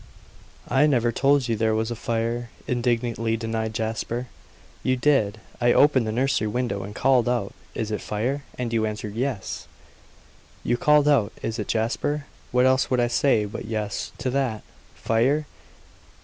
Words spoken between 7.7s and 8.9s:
'Is it fire?' and you